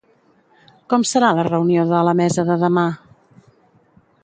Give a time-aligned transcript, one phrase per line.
[0.93, 2.89] Com serà la reunió de la mesa de demà?